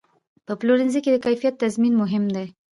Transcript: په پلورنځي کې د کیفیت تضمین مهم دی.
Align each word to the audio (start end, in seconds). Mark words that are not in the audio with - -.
په 0.45 0.53
پلورنځي 0.59 0.99
کې 1.03 1.11
د 1.11 1.17
کیفیت 1.25 1.55
تضمین 1.63 1.93
مهم 2.01 2.23
دی. 2.35 2.47